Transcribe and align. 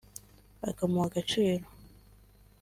akamuha 0.69 1.05
agaciro 1.09 1.65